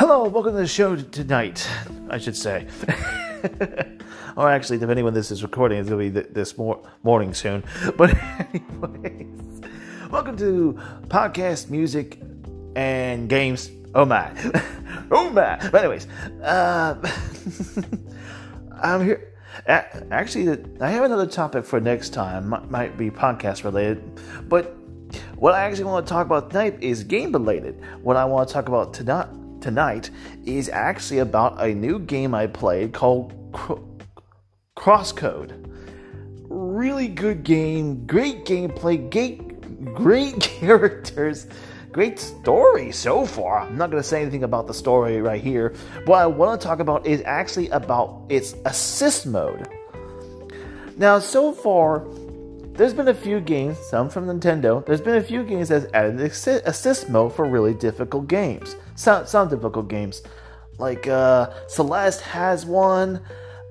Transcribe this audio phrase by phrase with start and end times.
[0.00, 1.68] Hello, welcome to the show tonight,
[2.08, 2.66] I should say.
[4.34, 7.62] or actually, depending when this is recording, it's going to be this mor- morning soon.
[7.98, 9.60] But, anyways,
[10.10, 12.18] welcome to podcast, music,
[12.76, 13.70] and games.
[13.94, 14.32] Oh my.
[15.10, 15.58] oh my.
[15.70, 16.06] But, anyways,
[16.44, 16.94] uh,
[18.82, 19.34] I'm here.
[19.66, 22.48] Actually, I have another topic for next time.
[22.70, 24.74] Might be podcast related, but
[25.36, 27.82] what I actually want to talk about tonight is game related.
[28.00, 29.28] What I want to talk about tonight
[29.60, 30.10] tonight
[30.44, 33.32] is actually about a new game I played called
[34.76, 35.66] Crosscode.
[36.48, 41.46] Really good game, great gameplay, great, great characters,
[41.92, 43.60] great story so far.
[43.60, 45.74] I'm not going to say anything about the story right here.
[46.06, 49.68] What I want to talk about is actually about its assist mode.
[50.96, 52.04] Now, so far,
[52.74, 56.20] there's been a few games, some from Nintendo, there's been a few games that added
[56.20, 58.76] assist mode for really difficult games.
[58.94, 60.22] Some, some difficult games.
[60.78, 63.16] Like uh, Celeste has one.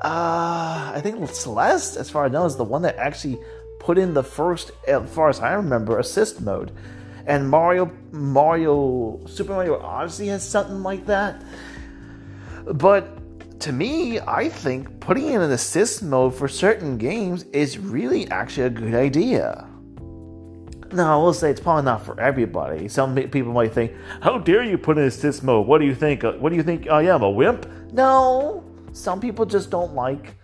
[0.00, 3.38] Uh, I think Celeste, as far as I know, is the one that actually
[3.80, 6.72] put in the first, as far as I remember, assist mode.
[7.26, 11.42] And Mario, Mario, Super Mario Odyssey has something like that.
[12.64, 13.17] But
[13.60, 18.66] to me, I think putting in an assist mode for certain games is really actually
[18.66, 19.68] a good idea.
[20.92, 22.88] Now, I will say it's probably not for everybody.
[22.88, 23.92] Some people might think,
[24.22, 25.66] "How dare you put in assist mode?
[25.66, 26.24] What do you think?
[26.24, 30.36] Uh, what do you think I am, a wimp?" No, some people just don't like.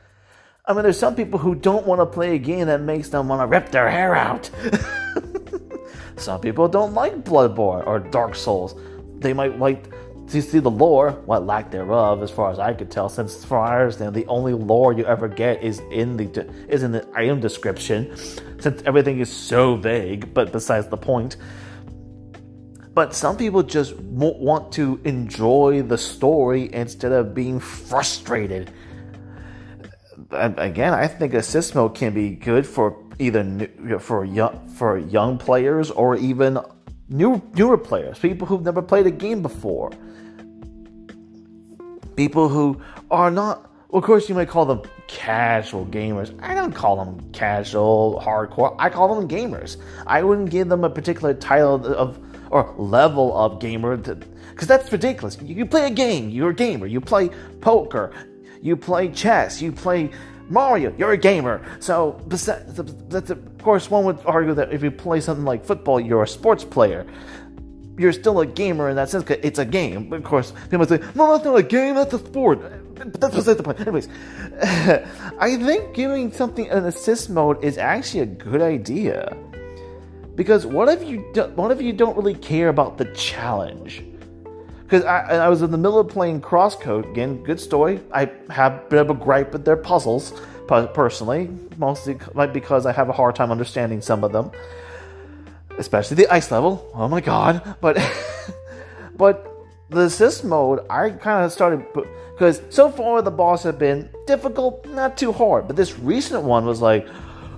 [0.67, 3.29] I mean, there's some people who don't want to play a game that makes them
[3.29, 4.51] want to rip their hair out.
[6.17, 8.75] some people don't like Bloodborne or Dark Souls.
[9.19, 9.94] They might like
[10.43, 13.65] to see the lore, what lack thereof, as far as I could tell, since far
[13.65, 16.27] as I understand, the only lore you ever get is in the
[16.69, 18.17] is in the item description,
[18.59, 20.35] since everything is so vague.
[20.35, 21.37] But besides the point.
[22.95, 28.73] But some people just want to enjoy the story instead of being frustrated.
[30.31, 35.39] Again, I think assist mode can be good for either new, for young for young
[35.39, 36.59] players or even
[37.09, 39.91] new newer players, people who've never played a game before
[42.17, 42.81] people who
[43.11, 46.37] are not well, of course you might call them casual gamers.
[46.43, 48.75] I don't call them casual hardcore.
[48.77, 49.77] I call them gamers.
[50.05, 52.19] I wouldn't give them a particular title of
[52.51, 55.39] or level of gamer because that's ridiculous.
[55.41, 56.31] You play a game.
[56.31, 56.87] You're a gamer.
[56.87, 57.31] You play
[57.61, 58.13] poker.
[58.61, 59.63] You play chess.
[59.63, 60.11] You play
[60.49, 60.93] mario.
[60.99, 61.65] You're a gamer.
[61.79, 66.25] So that's of course one would argue that if you play something like football you're
[66.25, 67.07] a sports player
[67.97, 70.13] you're still a gamer in that sense because it's a game.
[70.13, 72.61] Of course, people say, no, that's not a game, that's a sport.
[72.95, 73.81] But that's beside the point.
[73.81, 74.09] Anyways,
[75.39, 79.37] I think giving something an assist mode is actually a good idea.
[80.35, 84.05] Because what if you do, what if you don't really care about the challenge?
[84.83, 88.01] Because I, I was in the middle of playing Crosscode again, good story.
[88.13, 90.33] I have a bit of a gripe with their puzzles,
[90.67, 92.19] personally, mostly
[92.53, 94.51] because I have a hard time understanding some of them
[95.79, 96.91] especially the ice level.
[96.95, 97.77] Oh my god!
[97.81, 97.99] But
[99.17, 99.51] but
[99.91, 101.87] the assist mode, I kind of started
[102.33, 106.67] because so far the boss have been difficult, not too hard, but this recent one
[106.67, 107.07] was like,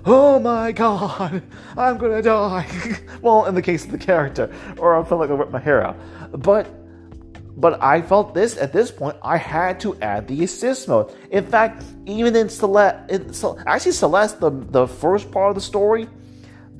[0.05, 1.41] oh my god,
[1.77, 2.67] I'm gonna die.
[3.21, 5.85] well, in the case of the character, or I felt like I ripped my hair
[5.85, 5.97] out,
[6.31, 6.67] but.
[7.59, 9.17] But I felt this at this point.
[9.23, 11.11] I had to add the assist mode.
[11.31, 16.07] In fact, even in Celeste, actually Celeste, the the first part of the story,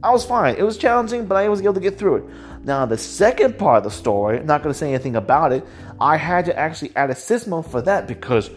[0.03, 0.55] I was fine.
[0.55, 2.23] It was challenging, but I was able to get through it.
[2.63, 5.65] Now, the second part of the story, I'm not going to say anything about it.
[5.99, 8.49] I had to actually add a mode for that because,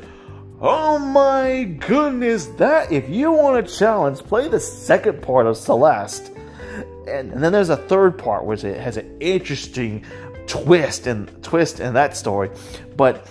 [0.60, 6.30] oh my goodness, that if you want a challenge, play the second part of Celeste.
[7.08, 10.04] And, and then there's a third part which it has an interesting
[10.46, 12.50] twist and twist in that story.
[12.96, 13.26] But,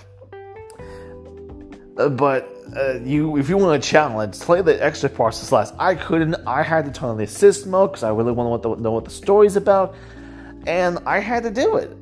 [2.08, 5.74] but uh, you if you want a challenge, play the extra parts of Celeste.
[5.78, 6.34] I couldn't.
[6.46, 9.04] I had to turn on the assist mode because I really want to know what
[9.04, 9.94] the story's about,
[10.66, 11.96] and I had to do it.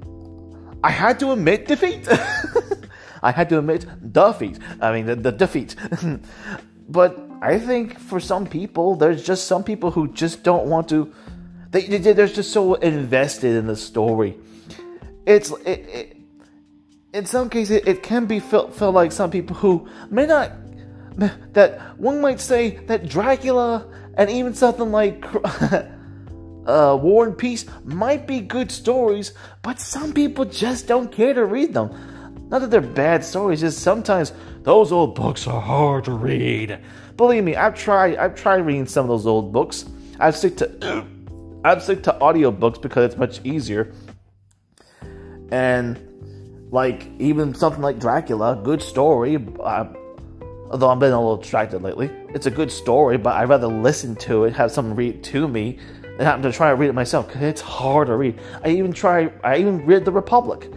[0.84, 2.08] I had to admit defeat.
[3.22, 4.58] I had to admit defeat.
[4.80, 5.74] I mean the, the defeat.
[6.88, 11.12] but I think for some people, there's just some people who just don't want to.
[11.70, 14.36] They, they're just so invested in the story.
[15.26, 16.17] It's it, it
[17.12, 20.52] in some cases, it can be felt, felt like some people who may not,
[21.52, 25.24] that one might say that Dracula and even something like
[26.66, 29.32] uh, War and Peace might be good stories,
[29.62, 31.90] but some people just don't care to read them.
[32.50, 34.32] Not that they're bad stories, just sometimes
[34.62, 36.78] those old books are hard to read.
[37.16, 38.16] Believe me, I've tried.
[38.16, 39.84] I've tried reading some of those old books.
[40.18, 41.06] I've stick to,
[41.64, 43.92] I've stick to audiobooks because it's much easier.
[45.50, 46.07] And
[46.70, 49.36] Like even something like Dracula, good story.
[49.36, 49.86] Uh,
[50.70, 54.16] although I've been a little distracted lately, it's a good story, but I'd rather listen
[54.16, 55.78] to it, have someone read it to me,
[56.18, 58.38] than have to try to read it myself because it's hard to read.
[58.62, 59.32] I even try.
[59.42, 60.70] I even read The Republic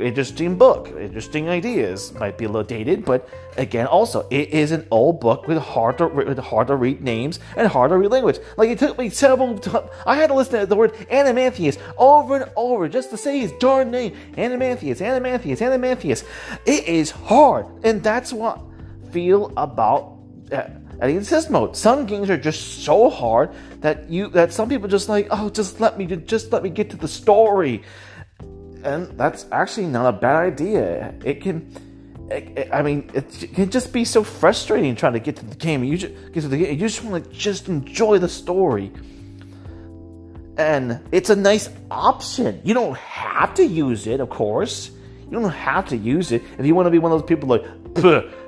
[0.00, 2.12] interesting book, interesting ideas.
[2.14, 5.98] Might be a little dated, but again, also it is an old book with hard
[5.98, 8.38] to with hard to read names and hard to read language.
[8.56, 9.58] Like it took me several.
[9.58, 9.70] T-
[10.06, 13.52] I had to listen to the word Animanthius over and over just to say his
[13.52, 16.24] darn name, Animanthius, Animanthius, Animanthius.
[16.64, 20.18] It is hard, and that's what I feel about.
[20.52, 20.68] Uh,
[21.00, 21.76] at assist mode.
[21.76, 23.50] Some games are just so hard
[23.80, 26.90] that you that some people just like, oh, just let me just let me get
[26.90, 27.82] to the story
[28.86, 31.12] and that's actually not a bad idea.
[31.24, 31.70] It can,
[32.30, 35.56] it, it, I mean, it, can just be so frustrating trying to get to the
[35.56, 35.82] game.
[35.82, 38.92] You just get to the game, you just want to just enjoy the story,
[40.56, 42.60] and it's a nice option.
[42.64, 44.92] You don't have to use it, of course.
[45.24, 47.48] You don't have to use it if you want to be one of those people
[47.48, 47.64] like,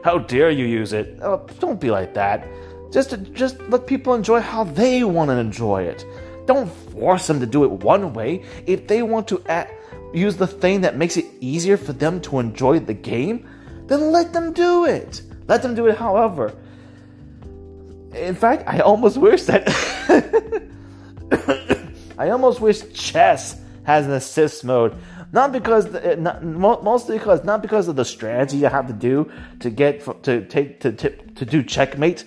[0.04, 1.18] how dare you use it?
[1.20, 2.46] Oh, don't be like that.
[2.92, 6.06] Just just let people enjoy how they want to enjoy it.
[6.46, 8.44] Don't force them to do it one way.
[8.66, 9.77] If they want to act
[10.12, 13.48] use the thing that makes it easier for them to enjoy the game,
[13.86, 15.22] then let them do it.
[15.46, 16.54] Let them do it however.
[18.14, 19.68] In fact, I almost wish that.
[22.18, 24.94] I almost wish chess has an assist mode.
[25.32, 29.30] Not because, eh, not, mostly because, not because of the strategy you have to do
[29.60, 32.24] to get to take to to, to do checkmate.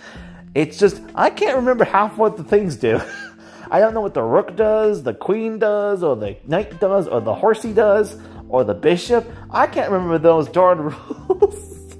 [0.53, 3.01] It's just I can't remember half what the things do.
[3.71, 7.21] I don't know what the rook does, the queen does, or the knight does, or
[7.21, 8.17] the horsey does,
[8.49, 9.25] or the bishop.
[9.49, 10.79] I can't remember those darn
[11.29, 11.95] rules.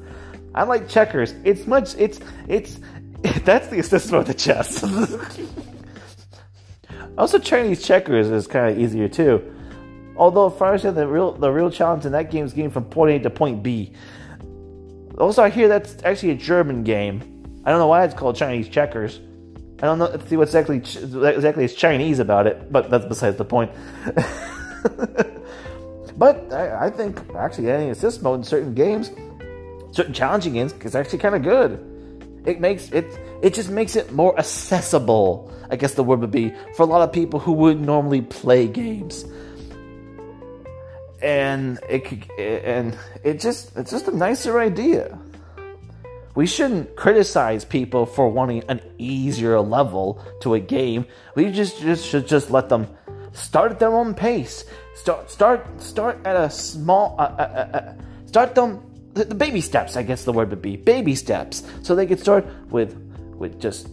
[0.54, 1.32] I like checkers.
[1.46, 1.96] It's much.
[1.98, 2.20] It's
[2.50, 2.78] it's.
[3.46, 4.84] That's the assist of the chess.
[7.18, 9.56] also, Chinese checkers is kind of easier too.
[10.18, 13.20] Although, first, the real the real challenge in that game is getting from point A
[13.20, 13.94] to point B.
[15.18, 17.62] Also, I hear that's actually a German game.
[17.64, 19.22] I don't know why it's called Chinese checkers.
[19.82, 23.46] I don't know see what's exactly exactly is Chinese about it, but that's besides the
[23.46, 23.72] point.
[26.18, 29.10] but I, I, think actually adding assist mode in certain games,
[29.92, 31.84] certain challenging games, is actually kind of good.
[32.46, 33.08] It makes it
[33.42, 35.52] it just makes it more accessible.
[35.72, 38.68] I guess the word would be for a lot of people who wouldn't normally play
[38.68, 39.26] games.
[41.24, 45.18] And it and it just it's just a nicer idea
[46.36, 51.06] we shouldn't criticize people for wanting an easier level to a game.
[51.36, 52.88] We just, just should just let them
[53.34, 54.66] start at their own pace.
[54.96, 57.94] Start start start at a small uh, uh, uh, uh
[58.26, 58.82] start them
[59.14, 59.96] the, the baby steps.
[59.98, 62.96] I guess the word would be baby steps, so they could start with
[63.38, 63.90] with just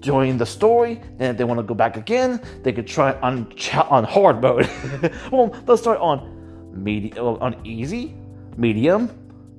[0.00, 1.00] joining the story.
[1.18, 3.52] And if they want to go back again, they could try on
[3.90, 4.70] on hard mode.
[5.32, 8.14] well, they'll start on medium on easy,
[8.56, 9.10] medium,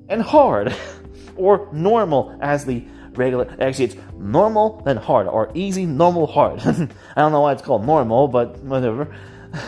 [0.09, 0.75] and hard.
[1.35, 2.85] or normal as the
[3.17, 3.47] regular.
[3.59, 6.59] Actually, it's normal then hard, or easy, normal, hard.
[6.65, 9.13] I don't know why it's called normal, but whatever.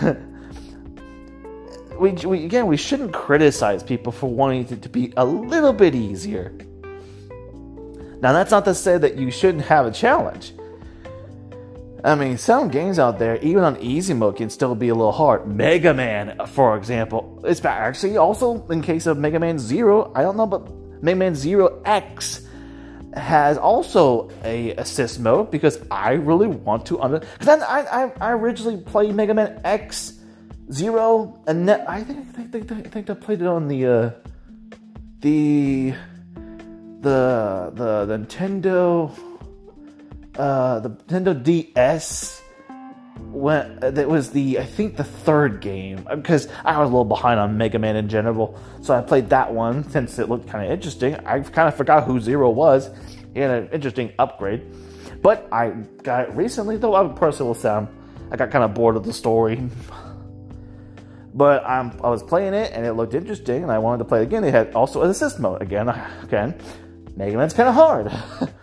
[2.00, 5.96] we, we, again, we shouldn't criticize people for wanting it to be a little bit
[5.96, 6.54] easier.
[8.20, 10.54] Now, that's not to say that you shouldn't have a challenge.
[12.04, 15.12] I mean, some games out there, even on easy mode, can still be a little
[15.12, 15.48] hard.
[15.48, 20.12] Mega Man, for example, it's actually also in case of Mega Man Zero.
[20.16, 20.68] I don't know, but
[21.02, 22.42] Mega Man Zero X
[23.14, 27.20] has also a assist mode because I really want to under.
[27.20, 30.20] Because I, I I originally played Mega Man X
[30.72, 34.12] Zero and then I think I think, I think I played it on the uh,
[35.22, 35.94] the
[37.02, 39.12] the the Nintendo
[40.38, 42.42] uh, the Nintendo DS
[43.20, 47.06] when uh, that was the I think the third game because I was a little
[47.06, 50.66] behind on Mega Man in general, so I played that one since it looked kind
[50.66, 51.16] of interesting.
[51.16, 52.90] I kind of forgot who Zero was.
[53.34, 54.64] He had an interesting upgrade,
[55.22, 55.70] but I
[56.04, 56.78] got it recently.
[56.78, 57.88] Though I personally will say
[58.32, 59.70] I got kind of bored of the story.
[61.34, 64.22] But I'm, I was playing it and it looked interesting, and I wanted to play
[64.22, 64.44] it again.
[64.44, 65.88] It had also an assist mode again.
[66.24, 66.60] Again,
[67.16, 68.12] Mega Man's kind of hard,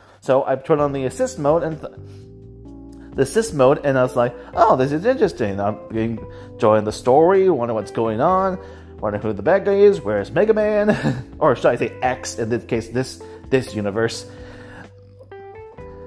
[0.21, 1.81] so I turned on the assist mode and.
[1.81, 1.93] Th-
[3.15, 5.61] the assist mode, and I was like, oh, this is interesting.
[5.61, 8.59] I'm enjoying the story, wondering what's going on,
[9.01, 12.49] wondering who the bad guy is, where's Mega Man, or should I say X in
[12.49, 14.27] this case, this this universe.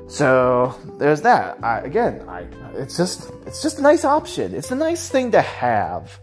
[0.08, 1.64] So there's that.
[1.64, 2.46] I, again, I
[2.76, 4.56] it's just it's just a nice option.
[4.56, 6.20] It's a nice thing to have.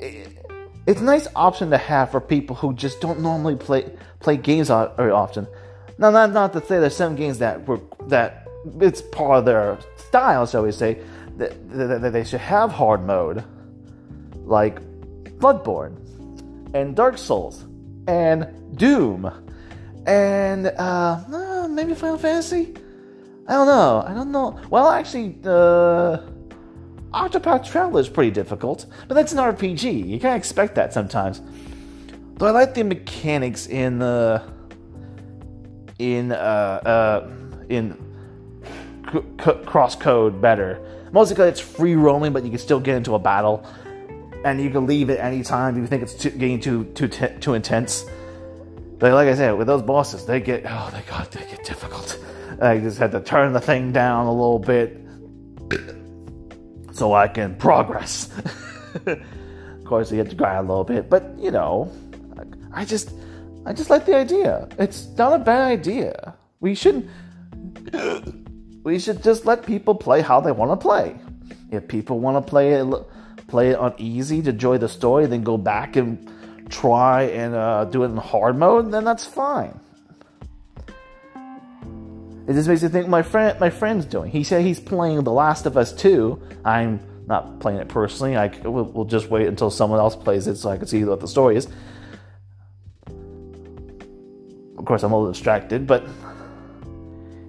[0.00, 0.38] It,
[0.86, 4.68] it's a nice option to have for people who just don't normally play play games
[4.68, 5.46] very often.
[5.98, 8.47] Now, not not to say there's some games that were that
[8.80, 10.98] it's part of their style, shall we say,
[11.36, 13.44] that, that, that they should have hard mode.
[14.44, 14.80] Like,
[15.38, 15.96] Bloodborne,
[16.74, 17.64] and Dark Souls,
[18.06, 19.30] and Doom,
[20.06, 22.74] and uh, uh, maybe Final Fantasy.
[23.46, 24.04] I don't know.
[24.06, 24.60] I don't know.
[24.70, 26.18] Well, actually, uh,
[27.12, 30.06] Octopath Traveler is pretty difficult, but that's an RPG.
[30.06, 31.40] You can't expect that sometimes.
[32.36, 34.42] Though I like the mechanics in the
[35.98, 37.30] in uh, uh,
[37.68, 37.96] in
[39.12, 40.80] c- c- crosscode better.
[41.12, 43.66] Mostly because it's free roaming, but you can still get into a battle,
[44.44, 47.08] and you can leave at any time if you think it's too, getting too too
[47.08, 48.04] t- too intense.
[48.98, 52.18] But like I said, with those bosses, they get oh my god, they get difficult.
[52.60, 55.00] I just had to turn the thing down a little bit
[56.92, 58.28] so I can progress.
[59.06, 61.90] of course, you have to grind a little bit, but you know,
[62.72, 63.12] I just,
[63.64, 64.68] I just like the idea.
[64.78, 66.34] It's not a bad idea.
[66.60, 67.08] We shouldn't.
[68.82, 71.18] We should just let people play how they want to play.
[71.70, 72.86] If people want to play it,
[73.48, 76.30] play it on easy to enjoy the story, then go back and
[76.70, 79.78] try and uh, do it in hard mode, then that's fine.
[82.46, 84.30] It just makes me think my friend, my friend's doing.
[84.30, 86.40] He said he's playing The Last of Us 2.
[86.64, 88.36] I'm not playing it personally.
[88.38, 91.20] I we'll, we'll just wait until someone else plays it so I can see what
[91.20, 91.68] the story is.
[94.78, 96.06] Of course, I'm a little distracted, but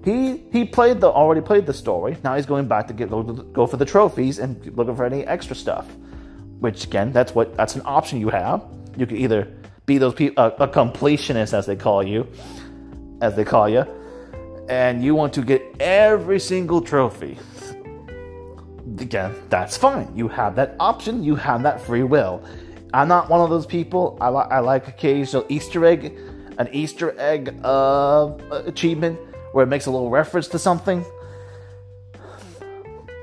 [0.03, 2.17] he he played the already played the story.
[2.23, 5.25] Now he's going back to get go, go for the trophies and looking for any
[5.25, 5.87] extra stuff.
[6.59, 8.63] Which again, that's what that's an option you have.
[8.97, 9.47] You can either
[9.85, 12.27] be those people a, a completionist as they call you,
[13.21, 13.85] as they call you,
[14.69, 17.37] and you want to get every single trophy.
[18.99, 20.11] Again, that's fine.
[20.15, 21.23] You have that option.
[21.23, 22.43] You have that free will.
[22.93, 24.17] I'm not one of those people.
[24.19, 26.17] I, li- I like occasional Easter egg,
[26.57, 28.33] an Easter egg uh,
[28.65, 29.19] achievement
[29.51, 31.05] where it makes a little reference to something.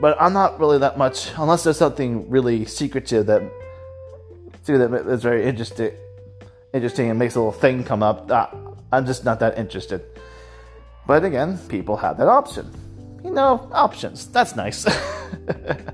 [0.01, 3.43] But I'm not really that much, unless there's something really secretive that,
[4.67, 5.93] that is very interesting,
[6.73, 8.31] interesting and makes a little thing come up.
[8.93, 10.03] I'm just not that interested.
[11.07, 12.71] But again, people have that option.
[13.25, 14.27] You know, options.
[14.27, 14.87] That's nice.
[14.87, 14.93] Uh,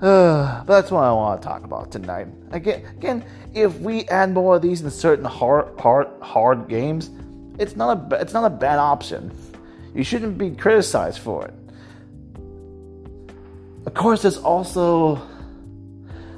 [0.00, 2.28] but that's what I want to talk about tonight.
[2.52, 7.10] Again, again, if we add more of these in certain hard, hard, hard games,
[7.58, 9.30] it's not a it's not a bad option.
[9.94, 11.54] You shouldn't be criticized for it.
[13.86, 15.22] Of course, there's also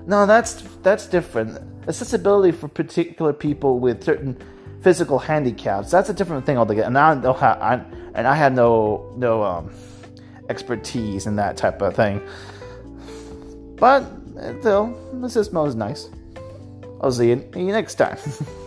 [0.06, 0.26] no.
[0.26, 1.58] That's that's different.
[1.88, 4.36] Accessibility for particular people with certain
[4.82, 5.90] physical handicaps.
[5.90, 6.86] That's a different thing altogether.
[6.86, 7.82] And I don't have, I,
[8.14, 9.70] and I had no no um,
[10.48, 12.20] expertise in that type of thing.
[13.76, 14.04] But
[14.60, 16.08] still, this is nice.
[17.00, 18.18] I'll see you next time.